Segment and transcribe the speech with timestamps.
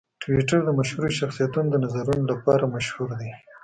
[0.21, 3.31] ټویټر د مشهورو شخصیتونو د نظرونو لپاره مشهور دی.